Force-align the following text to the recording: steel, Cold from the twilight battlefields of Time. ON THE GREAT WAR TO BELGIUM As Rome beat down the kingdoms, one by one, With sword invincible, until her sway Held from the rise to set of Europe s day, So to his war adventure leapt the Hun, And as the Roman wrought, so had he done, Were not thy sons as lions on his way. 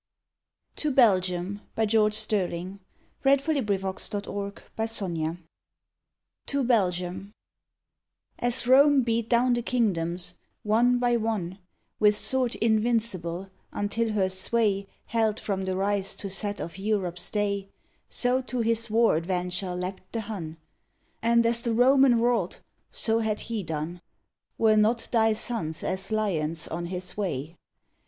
steel, 0.75 0.91
Cold 0.95 1.25
from 1.35 1.61
the 1.75 1.85
twilight 1.85 2.79
battlefields 3.21 4.15
of 4.15 4.23
Time. 4.23 4.33
ON 4.33 4.57
THE 4.75 4.87
GREAT 4.87 5.19
WAR 5.19 5.37
TO 6.47 6.57
BELGIUM 6.63 7.33
As 8.39 8.65
Rome 8.65 9.03
beat 9.03 9.29
down 9.29 9.53
the 9.53 9.61
kingdoms, 9.61 10.33
one 10.63 10.97
by 10.97 11.17
one, 11.17 11.59
With 11.99 12.15
sword 12.15 12.55
invincible, 12.55 13.51
until 13.71 14.13
her 14.13 14.27
sway 14.27 14.87
Held 15.05 15.39
from 15.39 15.65
the 15.65 15.75
rise 15.75 16.15
to 16.15 16.31
set 16.31 16.59
of 16.59 16.79
Europe 16.79 17.17
s 17.17 17.29
day, 17.29 17.69
So 18.09 18.41
to 18.41 18.61
his 18.61 18.89
war 18.89 19.17
adventure 19.17 19.75
leapt 19.75 20.13
the 20.13 20.21
Hun, 20.21 20.57
And 21.21 21.45
as 21.45 21.61
the 21.61 21.73
Roman 21.73 22.19
wrought, 22.19 22.59
so 22.89 23.19
had 23.19 23.41
he 23.41 23.61
done, 23.61 24.01
Were 24.57 24.77
not 24.77 25.09
thy 25.11 25.33
sons 25.33 25.83
as 25.83 26.11
lions 26.11 26.67
on 26.67 26.87
his 26.87 27.15
way. 27.15 27.55